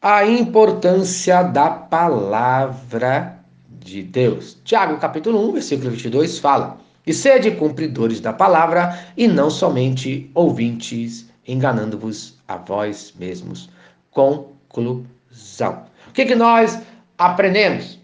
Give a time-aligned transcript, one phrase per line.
[0.00, 3.36] a importância da palavra
[3.68, 4.56] de Deus.
[4.64, 11.28] Tiago, capítulo 1, versículo 22 fala: "E sede cumpridores da palavra e não somente ouvintes,
[11.46, 13.68] enganando-vos a vós mesmos."
[14.12, 15.82] Conclusão.
[16.08, 16.80] O que que nós
[17.16, 17.98] aprendemos?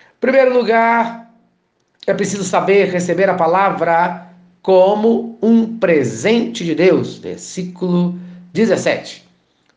[0.00, 1.30] Em primeiro lugar,
[2.06, 4.28] é preciso saber receber a palavra
[4.62, 7.18] como um presente de Deus.
[7.18, 8.18] Versículo
[8.54, 9.23] 17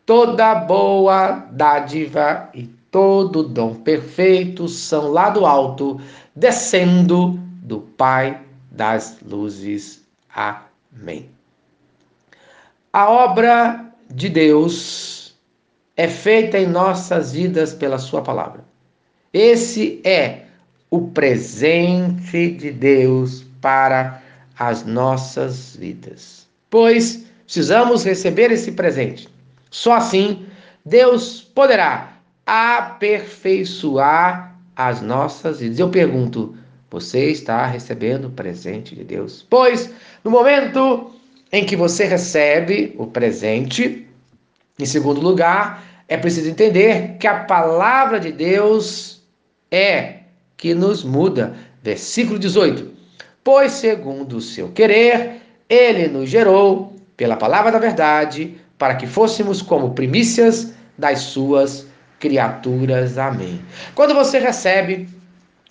[0.07, 5.99] toda boa dádiva e todo dom perfeito são lá do alto,
[6.33, 10.01] descendo do Pai das luzes.
[10.33, 11.29] Amém.
[12.93, 15.35] A obra de Deus
[15.97, 18.63] é feita em nossas vidas pela Sua palavra.
[19.33, 20.45] Esse é
[20.89, 24.23] o presente de Deus para
[24.57, 26.47] as nossas vidas.
[26.69, 29.27] Pois precisamos receber esse presente
[29.69, 30.45] só assim
[30.85, 32.13] Deus poderá
[32.45, 35.79] aperfeiçoar as nossas vidas.
[35.79, 36.55] Eu pergunto,
[36.89, 39.45] você está recebendo o presente de Deus?
[39.49, 39.93] Pois
[40.23, 41.11] no momento
[41.51, 44.07] em que você recebe o presente,
[44.79, 49.21] em segundo lugar, é preciso entender que a palavra de Deus
[49.69, 50.19] é
[50.55, 51.55] que nos muda.
[51.83, 52.91] Versículo 18.
[53.43, 59.61] Pois segundo o seu querer, ele nos gerou pela palavra da verdade para que fôssemos
[59.61, 61.87] como primícias das suas
[62.19, 63.17] criaturas.
[63.17, 63.61] Amém.
[63.95, 65.07] Quando você recebe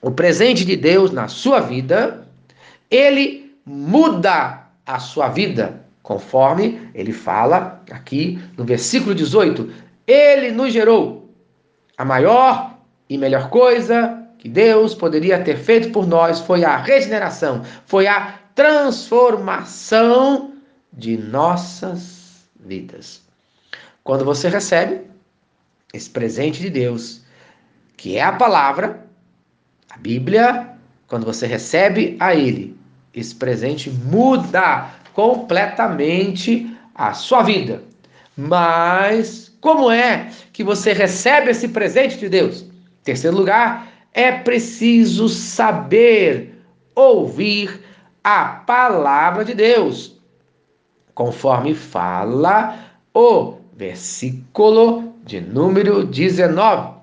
[0.01, 2.27] o presente de Deus na sua vida,
[2.91, 9.71] ele muda a sua vida, conforme ele fala aqui no versículo 18.
[10.07, 11.31] Ele nos gerou.
[11.99, 17.63] A maior e melhor coisa que Deus poderia ter feito por nós foi a regeneração,
[17.87, 20.53] foi a transformação
[20.93, 22.16] de nossas
[22.67, 23.23] vidas.
[24.03, 25.01] Quando você recebe
[25.93, 27.23] esse presente de Deus,
[27.97, 29.07] que é a palavra,
[29.91, 30.69] a Bíblia,
[31.09, 32.77] quando você recebe a Ele,
[33.15, 37.83] esse presente muda completamente a sua vida.
[38.37, 42.63] Mas como é que você recebe esse presente de Deus?
[42.63, 46.63] Em terceiro lugar, é preciso saber
[46.95, 47.81] ouvir
[48.23, 50.16] a palavra de Deus
[51.17, 52.79] conforme fala
[53.15, 56.95] o versículo de número 19.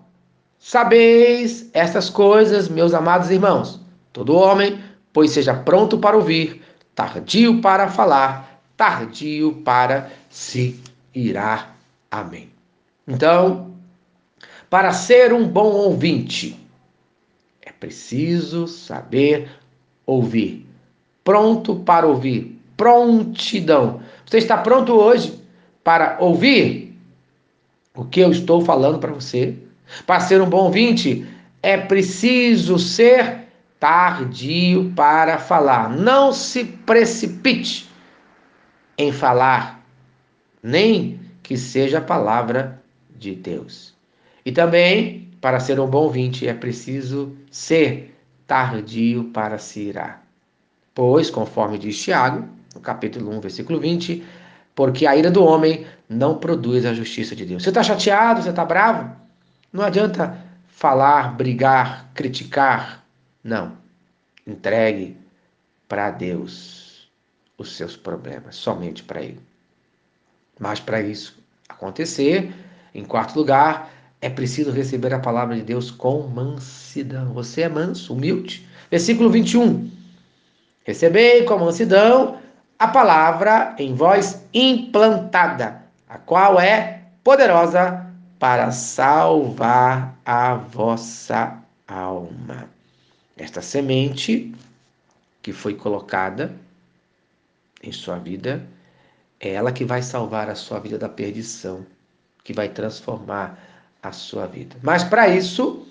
[0.60, 3.82] Sabeis estas coisas, meus amados irmãos.
[4.14, 4.80] Todo homem,
[5.12, 6.62] pois seja pronto para ouvir,
[6.94, 10.80] tardio para falar, tardio para se
[11.14, 11.76] irar.
[12.12, 12.52] Amém.
[13.08, 13.72] Então,
[14.70, 16.56] para ser um bom ouvinte,
[17.64, 19.50] é preciso saber
[20.06, 20.68] ouvir.
[21.24, 24.02] Pronto para ouvir, prontidão.
[24.26, 25.42] Você está pronto hoje
[25.86, 27.00] para ouvir
[27.96, 29.56] o que eu estou falando para você?
[30.06, 31.26] Para ser um bom ouvinte,
[31.62, 33.48] é preciso ser
[33.80, 35.90] tardio para falar.
[35.90, 37.90] Não se precipite
[38.98, 39.82] em falar,
[40.62, 42.84] nem que seja a palavra
[43.16, 43.94] de Deus.
[44.46, 48.14] E também, para ser um bom ouvinte, é preciso ser
[48.46, 50.22] tardio para se irar.
[50.94, 54.24] Pois, conforme diz Tiago, no capítulo 1, versículo 20,
[54.76, 57.64] porque a ira do homem não produz a justiça de Deus.
[57.64, 59.16] Você está chateado, você está bravo?
[59.72, 63.04] Não adianta falar, brigar, criticar.
[63.44, 63.78] Não.
[64.46, 65.18] Entregue
[65.88, 67.10] para Deus
[67.58, 69.40] os seus problemas, somente para Ele.
[70.60, 71.38] Mas para isso
[71.70, 72.54] acontecer,
[72.94, 73.92] em quarto lugar,
[74.22, 77.34] é preciso receber a palavra de Deus com mansidão.
[77.34, 78.68] Você é manso, humilde.
[78.90, 79.90] Versículo 21.
[80.86, 82.40] Recebei com mansidão
[82.84, 88.06] a palavra em voz implantada, a qual é poderosa
[88.38, 92.68] para salvar a vossa alma.
[93.38, 94.54] Esta semente
[95.42, 96.54] que foi colocada
[97.82, 98.68] em sua vida
[99.40, 101.86] é ela que vai salvar a sua vida da perdição,
[102.44, 103.58] que vai transformar
[104.02, 104.76] a sua vida.
[104.82, 105.88] Mas para isso,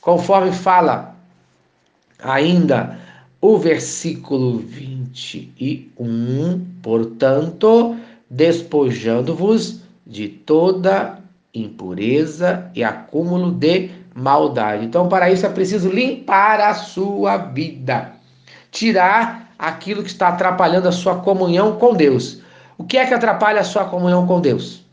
[0.00, 1.14] conforme fala
[2.18, 2.98] ainda
[3.46, 7.94] o versículo 21, portanto,
[8.30, 11.18] despojando-vos de toda
[11.52, 14.86] impureza e acúmulo de maldade.
[14.86, 18.12] Então, para isso é preciso limpar a sua vida,
[18.70, 22.40] tirar aquilo que está atrapalhando a sua comunhão com Deus.
[22.78, 24.86] O que é que atrapalha a sua comunhão com Deus?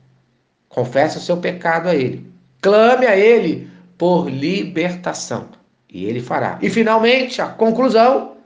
[0.67, 2.29] Confesse o seu pecado a Ele.
[2.61, 5.45] Clame a Ele por libertação.
[5.89, 6.59] E Ele fará.
[6.61, 8.40] E finalmente, a conclusão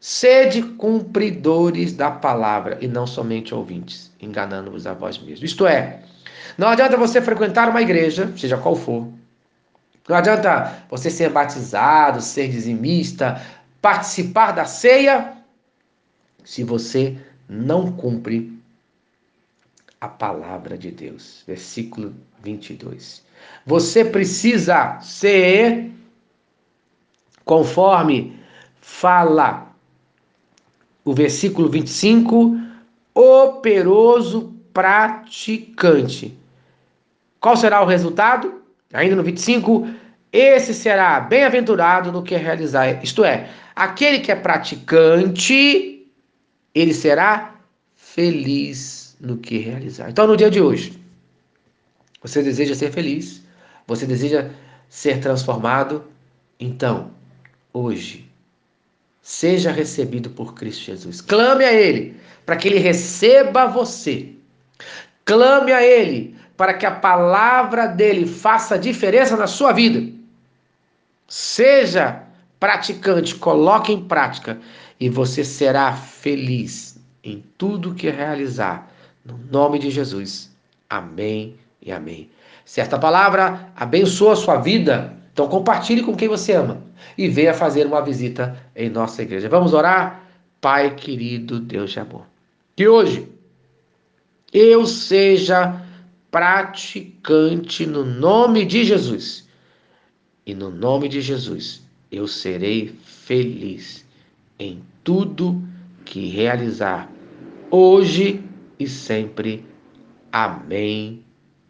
[0.00, 5.42] Sede cumpridores da palavra e não somente ouvintes, enganando-vos a vós mesmos.
[5.42, 6.02] Isto é,
[6.56, 9.06] Não adianta você frequentar uma igreja, seja qual for.
[10.08, 13.40] Não adianta você ser batizado, ser dizimista,
[13.80, 15.34] participar da ceia,
[16.44, 17.16] se você
[17.48, 18.58] não cumpre
[20.00, 21.44] a palavra de Deus.
[21.46, 23.22] Versículo 22.
[23.66, 25.92] Você precisa ser
[27.44, 28.40] conforme
[28.80, 29.69] fala
[31.10, 32.56] o versículo 25,
[33.12, 36.38] operoso praticante.
[37.40, 38.62] Qual será o resultado?
[38.92, 39.88] Ainda no 25,
[40.32, 43.02] esse será bem-aventurado no que realizar.
[43.02, 46.06] Isto é, aquele que é praticante,
[46.72, 47.56] ele será
[47.96, 50.10] feliz no que realizar.
[50.10, 50.96] Então, no dia de hoje,
[52.22, 53.42] você deseja ser feliz?
[53.88, 54.48] Você deseja
[54.88, 56.04] ser transformado?
[56.60, 57.10] Então,
[57.72, 58.29] hoje,
[59.22, 61.20] seja recebido por Cristo Jesus.
[61.20, 64.30] Clame a Ele para que Ele receba você.
[65.24, 70.12] Clame a Ele para que a palavra dele faça diferença na sua vida.
[71.26, 72.22] Seja
[72.58, 74.58] praticante, coloque em prática
[74.98, 78.90] e você será feliz em tudo que realizar.
[79.24, 80.50] No nome de Jesus.
[80.88, 82.30] Amém e amém.
[82.64, 85.14] Certa palavra abençoa a sua vida.
[85.32, 89.48] Então compartilhe com quem você ama e venha fazer uma visita em nossa igreja.
[89.48, 90.24] Vamos orar?
[90.60, 92.26] Pai querido, Deus de amor.
[92.76, 93.28] Que hoje
[94.52, 95.80] eu seja
[96.30, 99.48] praticante no nome de Jesus.
[100.46, 104.04] E no nome de Jesus eu serei feliz
[104.58, 105.62] em tudo
[106.04, 107.10] que realizar
[107.70, 108.42] hoje
[108.78, 109.64] e sempre.
[110.32, 111.24] Amém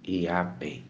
[0.05, 0.90] e amém.